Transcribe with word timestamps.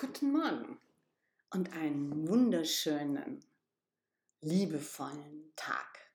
Guten 0.00 0.30
Morgen 0.30 0.78
und 1.50 1.72
einen 1.72 2.28
wunderschönen, 2.28 3.44
liebevollen 4.40 5.52
Tag 5.56 6.12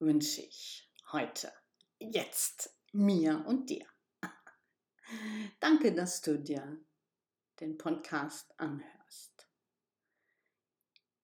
wünsche 0.00 0.40
ich 0.40 0.90
heute, 1.12 1.52
jetzt, 2.00 2.76
mir 2.90 3.44
und 3.46 3.70
dir. 3.70 3.86
Danke, 5.60 5.94
dass 5.94 6.20
du 6.20 6.36
dir 6.36 6.84
den 7.60 7.78
Podcast 7.78 8.58
anhörst. 8.58 9.48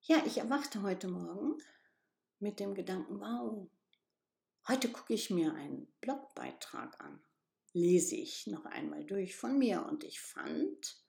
Ja, 0.03 0.23
ich 0.25 0.39
erwachte 0.39 0.83
heute 0.83 1.09
Morgen 1.09 1.59
mit 2.39 2.61
dem 2.61 2.77
Gedanken, 2.77 3.19
wow, 3.19 3.69
heute 4.69 4.89
gucke 4.93 5.15
ich 5.15 5.31
mir 5.31 5.53
einen 5.53 5.93
Blogbeitrag 6.01 7.01
an, 7.01 7.21
lese 7.73 8.15
ich 8.15 8.47
noch 8.47 8.67
einmal 8.67 9.05
durch 9.05 9.35
von 9.35 9.59
mir 9.59 9.85
und 9.85 10.05
ich 10.05 10.21
fand, 10.21 11.03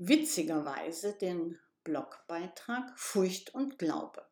witzigerweise 0.00 1.12
den 1.12 1.58
Blogbeitrag 1.84 2.98
Furcht 2.98 3.54
und 3.54 3.78
Glaube. 3.78 4.26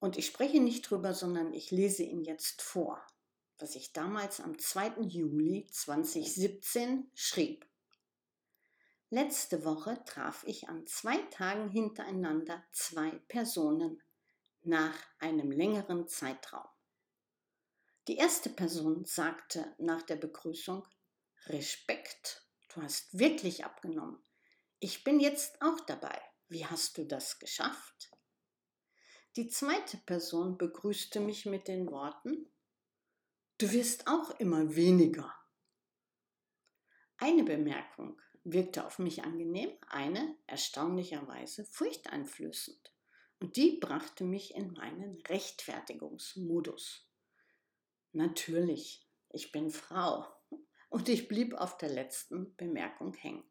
Und 0.00 0.18
ich 0.18 0.26
spreche 0.26 0.60
nicht 0.60 0.82
drüber, 0.82 1.14
sondern 1.14 1.54
ich 1.54 1.70
lese 1.70 2.02
ihn 2.02 2.24
jetzt 2.24 2.60
vor, 2.60 3.00
was 3.58 3.74
ich 3.74 3.94
damals 3.94 4.40
am 4.40 4.58
2. 4.58 5.00
Juli 5.00 5.66
2017 5.70 7.10
schrieb. 7.14 7.66
Letzte 9.08 9.64
Woche 9.64 10.02
traf 10.04 10.44
ich 10.46 10.68
an 10.68 10.86
zwei 10.86 11.16
Tagen 11.30 11.70
hintereinander 11.70 12.62
zwei 12.72 13.12
Personen 13.28 14.02
nach 14.62 14.98
einem 15.18 15.50
längeren 15.50 16.06
Zeitraum. 16.06 16.68
Die 18.08 18.16
erste 18.16 18.50
Person 18.50 19.06
sagte 19.06 19.74
nach 19.78 20.02
der 20.02 20.16
Begrüßung 20.16 20.86
Respekt 21.46 22.41
Du 22.74 22.82
hast 22.82 23.18
wirklich 23.18 23.64
abgenommen. 23.64 24.22
Ich 24.78 25.04
bin 25.04 25.20
jetzt 25.20 25.60
auch 25.60 25.80
dabei. 25.80 26.20
Wie 26.48 26.66
hast 26.66 26.98
du 26.98 27.04
das 27.04 27.38
geschafft? 27.38 28.10
Die 29.36 29.48
zweite 29.48 29.98
Person 29.98 30.58
begrüßte 30.58 31.20
mich 31.20 31.46
mit 31.46 31.68
den 31.68 31.90
Worten, 31.90 32.52
Du 33.62 33.70
wirst 33.70 34.08
auch 34.08 34.30
immer 34.40 34.74
weniger. 34.74 35.32
Eine 37.16 37.44
Bemerkung 37.44 38.20
wirkte 38.42 38.84
auf 38.84 38.98
mich 38.98 39.22
angenehm, 39.22 39.70
eine 39.86 40.36
erstaunlicherweise 40.48 41.64
furchteinflößend. 41.66 42.92
Und 43.38 43.54
die 43.54 43.78
brachte 43.78 44.24
mich 44.24 44.56
in 44.56 44.72
meinen 44.72 45.20
Rechtfertigungsmodus. 45.28 47.08
Natürlich, 48.10 49.08
ich 49.28 49.52
bin 49.52 49.70
Frau 49.70 50.26
und 50.92 51.08
ich 51.08 51.26
blieb 51.26 51.54
auf 51.54 51.78
der 51.78 51.88
letzten 51.88 52.54
Bemerkung 52.56 53.14
hängen. 53.14 53.44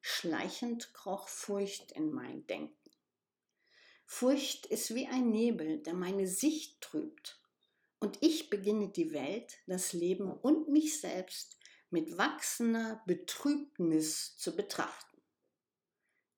Schleichend 0.00 0.94
kroch 0.94 1.28
Furcht 1.28 1.92
in 1.92 2.10
mein 2.10 2.46
Denken. 2.46 2.90
Furcht 4.06 4.64
ist 4.64 4.94
wie 4.94 5.06
ein 5.06 5.28
Nebel, 5.28 5.82
der 5.82 5.92
meine 5.92 6.26
Sicht 6.26 6.80
trübt. 6.80 7.42
Und 8.00 8.22
ich 8.22 8.48
beginne 8.48 8.88
die 8.88 9.12
Welt, 9.12 9.58
das 9.66 9.92
Leben 9.92 10.32
und 10.32 10.68
mich 10.68 10.98
selbst 10.98 11.58
mit 11.90 12.16
wachsender 12.16 13.02
Betrübnis 13.06 14.38
zu 14.38 14.56
betrachten. 14.56 15.20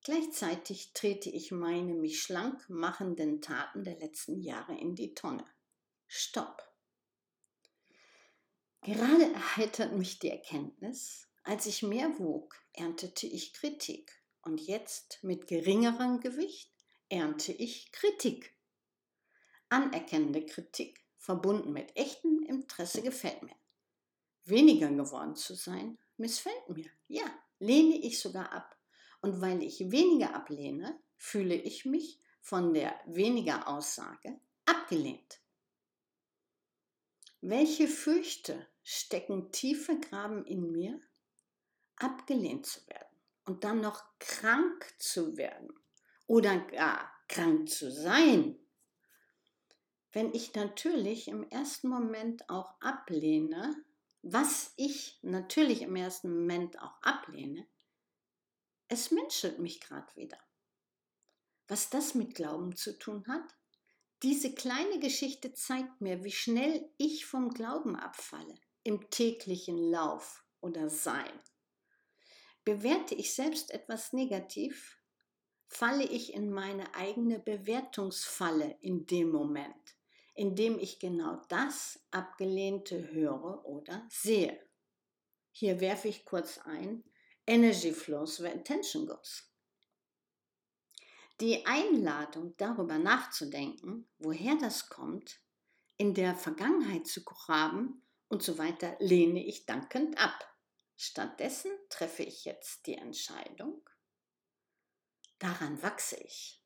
Gleichzeitig 0.03 0.91
trete 0.93 1.29
ich 1.29 1.51
meine 1.51 1.93
mich 1.93 2.21
schlank 2.21 2.69
machenden 2.69 3.41
Taten 3.41 3.85
der 3.85 3.97
letzten 3.99 4.41
Jahre 4.41 4.77
in 4.77 4.95
die 4.95 5.13
Tonne. 5.13 5.45
Stopp. 6.07 6.70
Gerade 8.83 9.31
erheitert 9.31 9.93
mich 9.93 10.17
die 10.17 10.31
Erkenntnis, 10.31 11.27
als 11.43 11.67
ich 11.67 11.83
mehr 11.83 12.17
wog, 12.17 12.55
erntete 12.73 13.27
ich 13.27 13.53
Kritik 13.53 14.11
und 14.41 14.59
jetzt 14.59 15.19
mit 15.23 15.47
geringerem 15.47 16.19
Gewicht 16.19 16.71
ernte 17.07 17.51
ich 17.51 17.91
Kritik. 17.91 18.55
Anerkennende 19.69 20.45
Kritik, 20.45 21.05
verbunden 21.17 21.71
mit 21.73 21.95
echtem 21.95 22.41
Interesse, 22.43 23.03
gefällt 23.03 23.43
mir. 23.43 23.55
Weniger 24.45 24.89
geworden 24.89 25.35
zu 25.35 25.53
sein, 25.53 25.99
missfällt 26.17 26.69
mir. 26.69 26.89
Ja, 27.07 27.25
lehne 27.59 27.97
ich 27.97 28.19
sogar 28.19 28.51
ab. 28.51 28.75
Und 29.21 29.41
weil 29.41 29.61
ich 29.61 29.91
weniger 29.91 30.33
ablehne, 30.33 30.99
fühle 31.17 31.53
ich 31.53 31.85
mich 31.85 32.19
von 32.41 32.73
der 32.73 32.99
weniger 33.05 33.67
Aussage 33.67 34.39
abgelehnt. 34.65 35.39
Welche 37.41 37.87
Fürchte 37.87 38.67
stecken 38.83 39.51
tiefe 39.51 39.99
Graben 39.99 40.45
in 40.45 40.71
mir, 40.71 40.99
abgelehnt 41.97 42.65
zu 42.65 42.85
werden 42.87 43.17
und 43.45 43.63
dann 43.63 43.81
noch 43.81 44.03
krank 44.19 44.93
zu 44.97 45.37
werden 45.37 45.73
oder 46.27 46.57
gar 46.57 47.11
krank 47.27 47.69
zu 47.69 47.91
sein. 47.91 48.57
Wenn 50.11 50.33
ich 50.33 50.53
natürlich 50.55 51.27
im 51.27 51.49
ersten 51.49 51.87
Moment 51.87 52.49
auch 52.49 52.79
ablehne, 52.81 53.75
was 54.23 54.73
ich 54.75 55.19
natürlich 55.21 55.81
im 55.81 55.95
ersten 55.95 56.29
Moment 56.29 56.79
auch 56.79 57.01
ablehne, 57.01 57.65
es 58.87 59.09
menschelt 59.11 59.59
mich 59.59 59.79
gerade 59.79 60.13
wieder. 60.15 60.37
Was 61.67 61.89
das 61.89 62.13
mit 62.13 62.35
Glauben 62.35 62.75
zu 62.75 62.99
tun 62.99 63.25
hat? 63.27 63.55
Diese 64.21 64.53
kleine 64.53 64.99
Geschichte 64.99 65.53
zeigt 65.53 66.01
mir, 66.01 66.23
wie 66.25 66.31
schnell 66.31 66.91
ich 66.97 67.25
vom 67.25 67.49
Glauben 67.51 67.95
abfalle 67.95 68.59
im 68.83 69.09
täglichen 69.09 69.77
Lauf 69.91 70.43
oder 70.59 70.89
Sein. 70.89 71.31
Bewerte 72.63 73.15
ich 73.15 73.33
selbst 73.33 73.71
etwas 73.71 74.13
negativ, 74.13 74.99
falle 75.67 76.03
ich 76.03 76.33
in 76.33 76.51
meine 76.51 76.93
eigene 76.95 77.39
Bewertungsfalle 77.39 78.77
in 78.81 79.07
dem 79.07 79.31
Moment, 79.31 79.95
in 80.35 80.55
dem 80.55 80.77
ich 80.77 80.99
genau 80.99 81.41
das 81.49 81.99
Abgelehnte 82.11 83.11
höre 83.11 83.65
oder 83.65 84.05
sehe. 84.09 84.59
Hier 85.51 85.79
werfe 85.79 86.07
ich 86.07 86.25
kurz 86.25 86.59
ein, 86.59 87.03
Energy 87.47 87.91
flows 87.91 88.41
where 88.41 88.53
attention 88.53 89.07
goes. 89.07 89.51
Die 91.39 91.65
Einladung, 91.65 92.55
darüber 92.57 92.99
nachzudenken, 92.99 94.07
woher 94.19 94.55
das 94.57 94.89
kommt, 94.89 95.41
in 95.97 96.13
der 96.13 96.35
Vergangenheit 96.35 97.07
zu 97.07 97.23
graben 97.23 98.03
und 98.31 98.41
so 98.41 98.57
weiter 98.57 98.95
lehne 98.99 99.45
ich 99.45 99.65
dankend 99.65 100.17
ab. 100.17 100.47
Stattdessen 100.95 101.71
treffe 101.89 102.23
ich 102.23 102.45
jetzt 102.45 102.87
die 102.87 102.95
Entscheidung, 102.95 103.81
daran 105.39 105.81
wachse 105.81 106.17
ich. 106.17 106.61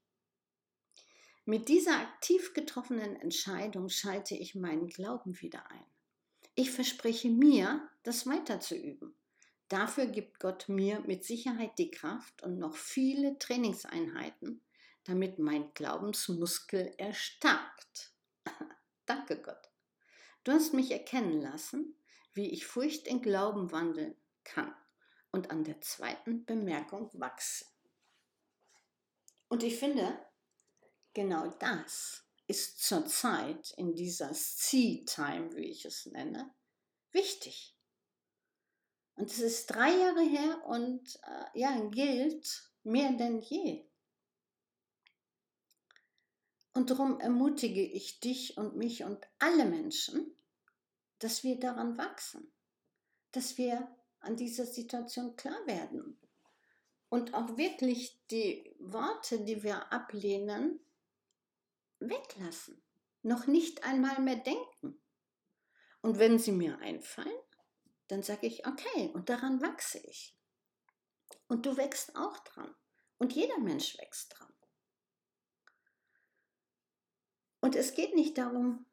Mit 1.46 1.70
dieser 1.70 2.00
aktiv 2.00 2.54
getroffenen 2.54 3.16
Entscheidung 3.16 3.90
schalte 3.90 4.36
ich 4.36 4.56
meinen 4.56 4.88
Glauben 4.88 5.40
wieder 5.42 5.70
ein. 5.72 5.86
Ich 6.56 6.72
verspreche 6.72 7.30
mir, 7.30 7.90
das 8.04 8.28
weiterzuüben. 8.28 9.16
Dafür 9.68 10.06
gibt 10.06 10.40
Gott 10.40 10.70
mir 10.70 11.00
mit 11.02 11.24
Sicherheit 11.24 11.78
die 11.80 11.92
Kraft 11.92 12.44
und 12.44 12.60
noch 12.60 12.76
viele 12.76 13.40
Trainingseinheiten, 13.40 14.62
damit 15.04 15.40
mein 15.40 15.74
Glaubensmuskel 15.74 16.94
erstarkt. 16.98 18.14
Danke 19.06 19.42
Gott. 19.42 19.75
Du 20.46 20.52
hast 20.52 20.76
mich 20.76 20.92
erkennen 20.92 21.42
lassen, 21.42 21.98
wie 22.34 22.52
ich 22.52 22.68
Furcht 22.68 23.08
in 23.08 23.24
Glauben 23.24 23.72
wandeln 23.72 24.16
kann 24.44 24.76
und 25.32 25.50
an 25.50 25.64
der 25.64 25.82
zweiten 25.82 26.46
Bemerkung 26.46 27.10
wachse. 27.14 27.66
Und 29.48 29.64
ich 29.64 29.80
finde, 29.80 30.24
genau 31.16 31.48
das 31.48 32.28
ist 32.46 32.84
zurzeit 32.84 33.74
in 33.78 33.96
dieser 33.96 34.36
See-Time, 34.36 35.56
wie 35.56 35.72
ich 35.72 35.84
es 35.84 36.06
nenne, 36.06 36.54
wichtig. 37.12 37.76
Und 39.16 39.32
es 39.32 39.40
ist 39.40 39.66
drei 39.68 39.98
Jahre 39.98 40.22
her 40.22 40.64
und 40.68 41.20
äh, 41.24 41.60
ja, 41.60 41.80
gilt 41.90 42.70
mehr 42.84 43.14
denn 43.14 43.42
je. 43.42 43.90
Und 46.74 46.92
darum 46.92 47.20
ermutige 47.20 47.82
ich 47.82 48.20
dich 48.20 48.58
und 48.58 48.76
mich 48.76 49.04
und 49.04 49.26
alle 49.40 49.66
Menschen, 49.66 50.35
dass 51.20 51.44
wir 51.44 51.60
daran 51.60 51.98
wachsen, 51.98 52.52
dass 53.32 53.58
wir 53.58 53.88
an 54.20 54.36
dieser 54.36 54.66
Situation 54.66 55.36
klar 55.36 55.66
werden 55.66 56.20
und 57.10 57.34
auch 57.34 57.58
wirklich 57.58 58.20
die 58.32 58.76
Worte, 58.80 59.42
die 59.42 59.64
wir 59.64 59.92
ablehnen, 59.92 60.80
weglassen, 62.00 62.82
noch 63.22 63.48
nicht 63.48 63.84
einmal 63.84 64.20
mehr 64.22 64.38
denken. 64.38 65.00
Und 66.02 66.20
wenn 66.20 66.38
sie 66.40 66.52
mir 66.52 66.78
einfallen, 66.80 67.40
dann 68.08 68.22
sage 68.22 68.48
ich, 68.48 68.68
okay, 68.68 69.10
und 69.14 69.30
daran 69.30 69.62
wachse 69.62 70.00
ich. 70.00 70.36
Und 71.48 71.66
du 71.66 71.78
wächst 71.78 72.16
auch 72.16 72.38
dran. 72.40 72.74
Und 73.18 73.34
jeder 73.34 73.58
Mensch 73.60 73.98
wächst 73.98 74.38
dran. 74.38 74.54
Und 77.62 77.76
es 77.76 77.96
geht 77.96 78.14
nicht 78.14 78.38
darum, 78.38 78.86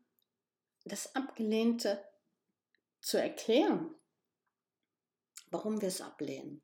das 0.85 1.15
Abgelehnte 1.15 2.03
zu 3.03 3.21
erklären, 3.21 3.95
warum 5.51 5.81
wir 5.81 5.89
es 5.89 6.01
ablehnen. 6.01 6.63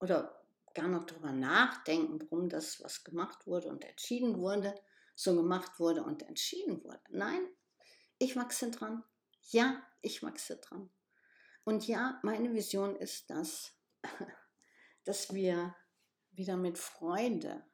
oder 0.00 0.42
gar 0.74 0.88
noch 0.88 1.04
darüber 1.06 1.32
nachdenken, 1.32 2.18
warum 2.22 2.48
das, 2.48 2.82
was 2.82 3.04
gemacht 3.04 3.46
wurde 3.46 3.68
und 3.68 3.84
entschieden 3.84 4.38
wurde, 4.38 4.74
so 5.14 5.36
gemacht 5.36 5.78
wurde 5.78 6.02
und 6.02 6.22
entschieden 6.22 6.82
wurde. 6.82 7.02
Nein, 7.10 7.46
ich 8.18 8.36
wachse 8.36 8.70
dran. 8.70 9.04
Ja, 9.50 9.86
ich 10.00 10.22
wachse 10.22 10.56
dran. 10.56 10.90
Und 11.64 11.86
ja, 11.86 12.18
meine 12.22 12.54
Vision 12.54 12.96
ist 12.96 13.28
das, 13.28 13.72
dass 15.04 15.34
wir 15.34 15.76
wieder 16.30 16.56
mit 16.56 16.78
Freude 16.78 17.64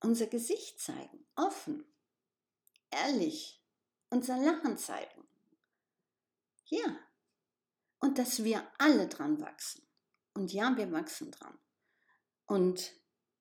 unser 0.00 0.26
Gesicht 0.26 0.80
zeigen, 0.80 1.26
offen, 1.36 1.84
ehrlich, 2.90 3.62
unser 4.10 4.36
Lachen 4.36 4.78
zeigen. 4.78 5.11
Ja, 6.72 6.98
und 7.98 8.16
dass 8.16 8.44
wir 8.44 8.66
alle 8.78 9.06
dran 9.06 9.38
wachsen. 9.42 9.86
Und 10.32 10.54
ja, 10.54 10.74
wir 10.74 10.90
wachsen 10.90 11.30
dran. 11.30 11.58
Und 12.46 12.94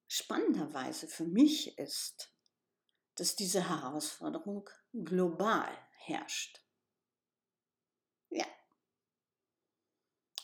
spannenderweise 0.10 1.07
für 1.07 1.24
mich 1.24 1.78
ist, 1.78 2.36
dass 3.16 3.38
diese 3.38 3.69
Herausforderung 3.69 4.69
global 4.92 5.72
herrscht. 5.92 6.62
Ja. 8.31 8.45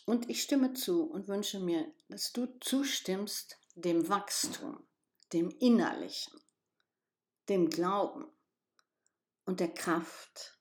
Und 0.05 0.29
ich 0.29 0.41
stimme 0.41 0.71
zu 0.71 1.11
und 1.11 1.27
wünsche 1.27 1.59
mir, 1.59 1.93
dass 2.07 2.31
du 2.31 2.45
zustimmst 2.61 3.59
dem 3.75 4.07
Wachstum, 4.07 4.87
dem 5.33 5.49
Innerlichen, 5.59 6.39
dem 7.49 7.69
Glauben 7.69 8.31
und 9.43 9.59
der 9.59 9.73
Kraft, 9.73 10.56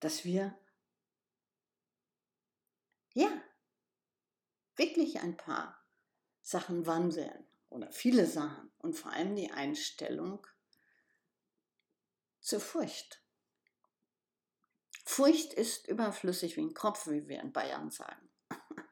dass 0.00 0.24
wir, 0.24 0.58
ja, 3.14 3.28
wirklich 4.76 5.20
ein 5.20 5.36
paar 5.36 5.82
Sachen 6.42 6.86
wandeln 6.86 7.46
oder 7.70 7.90
viele 7.90 8.26
Sachen 8.26 8.70
und 8.78 8.94
vor 8.94 9.12
allem 9.12 9.34
die 9.34 9.50
Einstellung 9.50 10.46
zur 12.40 12.60
Furcht. 12.60 13.22
Furcht 15.04 15.52
ist 15.52 15.88
überflüssig 15.88 16.56
wie 16.56 16.62
ein 16.62 16.74
Kopf, 16.74 17.06
wie 17.08 17.28
wir 17.28 17.40
in 17.40 17.52
Bayern 17.52 17.90
sagen. 17.90 18.28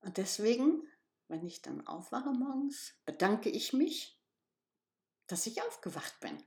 Und 0.00 0.18
deswegen, 0.18 0.86
wenn 1.28 1.44
ich 1.44 1.62
dann 1.62 1.86
aufwache 1.86 2.32
morgens, 2.32 2.94
bedanke 3.06 3.48
ich 3.48 3.72
mich, 3.72 4.20
dass 5.26 5.46
ich 5.46 5.62
aufgewacht 5.62 6.20
bin. 6.20 6.40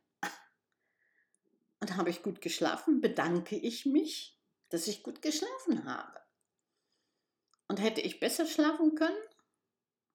Habe 2.00 2.12
ich 2.12 2.24
gut 2.24 2.40
geschlafen, 2.40 3.02
bedanke 3.02 3.58
ich 3.58 3.86
mich, 3.86 4.40
dass 4.70 4.88
ich 4.88 5.04
gut 5.04 5.22
geschlafen 5.22 5.84
habe. 5.84 6.22
Und 7.68 7.82
hätte 7.82 8.00
ich 8.00 8.22
besser 8.22 8.46
schlafen 8.46 8.96
können, 8.96 9.22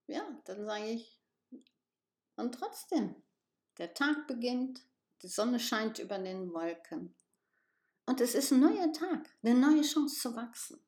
ja, 0.06 0.22
dann 0.46 0.64
sage 0.64 0.86
ich, 0.86 1.20
und 2.36 2.54
trotzdem, 2.54 3.14
der 3.76 3.92
Tag 3.92 4.26
beginnt, 4.26 4.80
die 5.20 5.28
Sonne 5.28 5.60
scheint 5.60 5.98
über 5.98 6.18
den 6.18 6.54
Wolken. 6.54 7.14
Und 8.06 8.22
es 8.22 8.34
ist 8.34 8.50
ein 8.50 8.60
neuer 8.60 8.90
Tag, 8.94 9.28
eine 9.42 9.54
neue 9.54 9.82
Chance 9.82 10.20
zu 10.20 10.36
wachsen. 10.36 10.82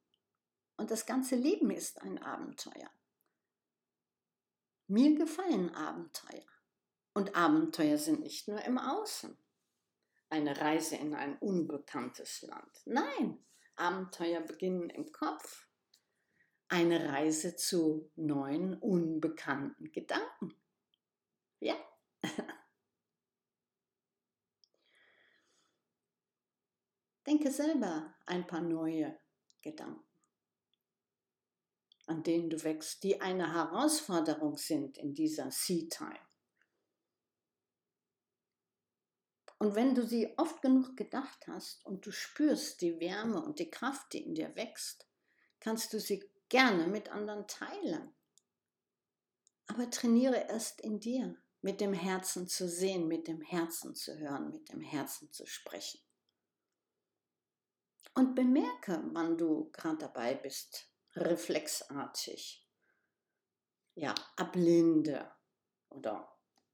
Und 0.79 0.91
das 0.91 1.05
ganze 1.05 1.37
Leben 1.37 1.71
ist 1.71 2.01
ein 2.01 2.23
Abenteuer. 2.23 2.91
Mir 4.87 5.15
gefallen 5.15 5.75
Abenteuer. 5.75 6.47
Und 7.13 7.37
Abenteuer 7.37 7.99
sind 7.99 8.21
nicht 8.21 8.49
nur 8.49 8.63
im 8.63 8.79
Außen. 8.79 9.37
Eine 10.29 10.61
Reise 10.61 10.97
in 10.97 11.15
ein 11.15 11.39
unbekanntes 11.39 12.43
Land. 12.43 12.83
Nein, 12.85 13.39
Abenteuer 13.77 14.41
beginnen 14.41 14.91
im 14.91 15.13
Kopf. 15.13 15.69
Eine 16.69 17.09
Reise 17.13 17.55
zu 17.55 18.11
neuen, 18.17 18.75
unbekannten 18.81 19.93
Gedanken. 19.93 20.53
Ja. 21.61 21.77
Denke 27.27 27.51
selber 27.51 28.15
ein 28.27 28.47
paar 28.47 28.63
neue 28.63 29.19
Gedanken, 29.61 30.05
an 32.07 32.23
denen 32.23 32.51
du 32.51 32.63
wächst, 32.63 33.03
die 33.03 33.21
eine 33.21 33.53
Herausforderung 33.53 34.57
sind 34.57 34.97
in 34.99 35.15
dieser 35.15 35.51
Sea-Time. 35.51 36.26
Und 39.59 39.75
wenn 39.75 39.95
du 39.95 40.07
sie 40.07 40.37
oft 40.39 40.61
genug 40.61 40.97
gedacht 40.97 41.47
hast 41.47 41.85
und 41.87 42.05
du 42.05 42.13
spürst 42.13 42.81
die 42.83 43.01
Wärme 43.01 43.43
und 43.43 43.59
die 43.59 43.71
Kraft, 43.71 44.13
die 44.13 44.23
in 44.23 44.35
dir 44.35 44.55
wächst, 44.55 45.09
kannst 45.61 45.93
du 45.93 46.01
sie 46.01 46.23
gerne 46.49 46.87
mit 46.87 47.11
anderen 47.11 47.47
teilen. 47.49 48.15
Aber 49.67 49.91
trainiere 49.91 50.49
erst 50.49 50.81
in 50.81 51.01
dir, 51.01 51.37
mit 51.63 51.81
dem 51.81 51.95
Herzen 51.95 52.47
zu 52.49 52.69
sehen, 52.69 53.09
mit 53.09 53.27
dem 53.29 53.41
Herzen 53.41 53.95
zu 53.95 54.17
hören, 54.19 54.51
mit 54.51 54.69
dem 54.69 54.81
Herzen 54.81 55.33
zu 55.33 55.47
sprechen. 55.47 56.01
Und 58.15 58.35
bemerke, 58.35 59.03
wann 59.13 59.37
du 59.37 59.71
gerade 59.73 59.99
dabei 59.99 60.35
bist, 60.35 60.91
reflexartig, 61.17 62.67
ja, 63.95 64.15
ablinde 64.37 65.31
oder 65.89 66.31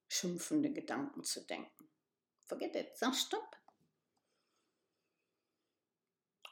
schimpfende 0.08 0.72
Gedanken 0.72 1.24
zu 1.24 1.44
denken. 1.46 1.91
Forget 2.52 2.76
it, 2.76 2.98
sag 2.98 3.14
Stopp. 3.14 3.56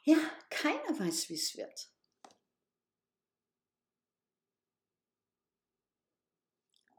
Ja, 0.03 0.17
keiner 0.49 0.99
weiß, 0.99 1.29
wie 1.29 1.35
es 1.35 1.55
wird. 1.55 1.91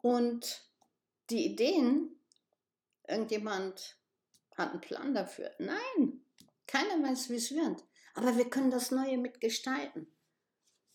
Und 0.03 0.65
die 1.31 1.47
Ideen, 1.47 2.17
irgendjemand 3.09 3.97
hat 4.57 4.71
einen 4.71 4.81
Plan 4.81 5.15
dafür. 5.15 5.53
Nein, 5.59 6.25
keiner 6.69 7.03
weiß, 7.03 7.29
wie 7.31 7.37
es 7.37 7.51
wird. 7.51 7.85
Aber 8.15 8.37
wir 8.37 8.49
können 8.49 8.71
das 8.71 8.93
Neue 8.93 9.19
mitgestalten. 9.19 10.07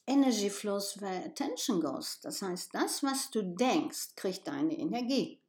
Energy 0.06 0.50
flows 0.50 1.02
where 1.02 1.26
attention 1.26 1.82
goes. 1.82 2.22
Das 2.22 2.42
heißt, 2.42 2.74
das, 2.74 3.04
was 3.04 3.30
du 3.32 3.42
denkst, 3.42 4.16
kriegt 4.16 4.48
deine 4.48 4.78
Energie. 4.78 5.42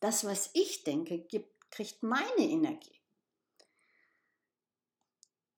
Das, 0.00 0.22
was 0.26 0.50
ich 0.52 0.84
denke, 0.84 1.20
gibt, 1.20 1.53
kriegt 1.74 2.02
meine 2.02 2.48
Energie. 2.48 3.00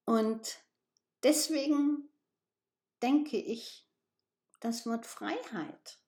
Und 0.05 0.59
deswegen 1.23 2.09
denke 3.01 3.37
ich 3.37 3.87
das 4.59 4.85
Wort 4.85 5.05
Freiheit 5.05 5.99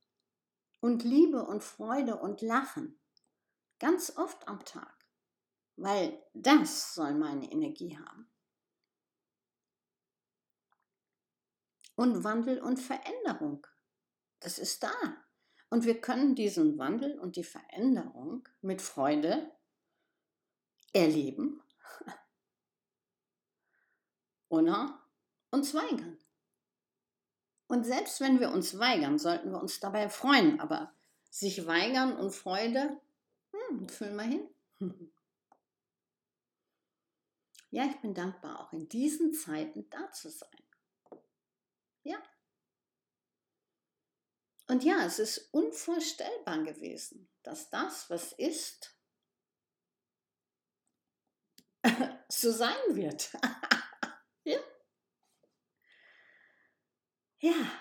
und 0.79 1.03
Liebe 1.03 1.45
und 1.45 1.63
Freude 1.63 2.17
und 2.17 2.41
Lachen 2.41 2.99
ganz 3.79 4.15
oft 4.17 4.47
am 4.47 4.63
Tag 4.65 4.99
weil 5.81 6.21
das 6.33 6.93
soll 6.93 7.13
meine 7.13 7.51
Energie 7.51 7.97
haben. 7.97 8.29
Und 11.95 12.23
Wandel 12.23 12.59
und 12.61 12.79
Veränderung, 12.79 13.65
das 14.39 14.57
ist 14.59 14.83
da. 14.83 14.93
Und 15.69 15.85
wir 15.85 15.99
können 16.01 16.35
diesen 16.35 16.77
Wandel 16.77 17.19
und 17.19 17.35
die 17.35 17.43
Veränderung 17.43 18.47
mit 18.61 18.81
Freude 18.81 19.51
erleben 20.93 21.61
oder 24.49 25.01
uns 25.51 25.73
weigern. 25.73 26.17
Und 27.67 27.85
selbst 27.85 28.19
wenn 28.19 28.39
wir 28.39 28.51
uns 28.51 28.79
weigern, 28.79 29.19
sollten 29.19 29.51
wir 29.51 29.61
uns 29.61 29.79
dabei 29.79 30.09
freuen. 30.09 30.59
Aber 30.59 30.91
sich 31.29 31.67
weigern 31.67 32.17
und 32.17 32.31
Freude, 32.31 32.99
hm, 33.51 33.87
füllen 33.87 34.15
wir 34.15 34.23
hin. 34.23 34.49
Ja, 37.71 37.85
ich 37.85 38.01
bin 38.01 38.15
dankbar, 38.15 38.61
auch 38.61 38.73
in 38.73 38.89
diesen 38.89 39.31
Zeiten 39.31 39.87
da 39.91 40.11
zu 40.11 40.31
sein. 40.31 40.49
Ja. 42.01 42.17
Und 44.67 44.83
ja, 44.83 45.05
es 45.05 45.19
ist 45.19 45.53
unvorstellbar 45.53 46.63
gewesen, 46.63 47.29
dass 47.43 47.69
das, 47.69 48.09
was 48.09 48.33
ist, 48.33 48.98
so 52.29 52.51
sein 52.51 52.77
wird. 52.89 53.31
ja. 54.43 54.59
Ja. 57.39 57.71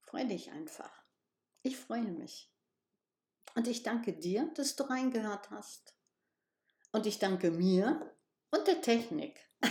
Freu 0.00 0.24
dich 0.24 0.50
einfach. 0.50 1.04
Ich 1.62 1.76
freue 1.76 2.02
mich. 2.02 2.50
Und 3.54 3.68
ich 3.68 3.82
danke 3.82 4.12
dir, 4.12 4.52
dass 4.54 4.76
du 4.76 4.84
reingehört 4.84 5.50
hast. 5.50 5.94
Und 6.92 7.06
ich 7.06 7.18
danke 7.18 7.50
mir 7.50 8.14
und 8.50 8.66
der 8.66 8.80
Technik, 8.80 9.40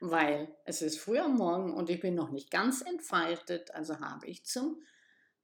weil 0.00 0.54
es 0.64 0.82
ist 0.82 0.98
früh 0.98 1.18
am 1.18 1.36
Morgen 1.36 1.72
und 1.72 1.88
ich 1.88 2.00
bin 2.00 2.14
noch 2.14 2.30
nicht 2.30 2.50
ganz 2.50 2.82
entfaltet, 2.82 3.70
also 3.70 4.00
habe 4.00 4.26
ich 4.26 4.44
zum 4.44 4.82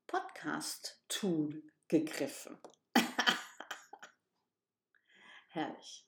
Podcast-Tool 0.07 1.62
gegriffen. 1.88 2.59
Herrlich. 5.52 6.07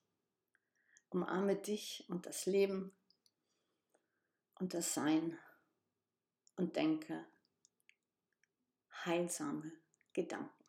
Umarme 1.11 1.57
dich 1.57 2.05
und 2.09 2.27
das 2.27 2.47
Leben 2.47 2.97
und 4.61 4.73
das 4.73 4.95
Sein 4.95 5.37
und 6.57 6.77
denke 6.77 7.27
heilsame 9.05 9.73
Gedanken. 10.13 10.65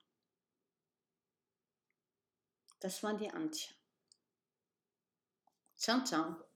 Das 2.79 3.03
war 3.03 3.13
die 3.13 3.29
Antje. 3.29 3.75
Ciao, 5.77 6.03
ciao. 6.03 6.52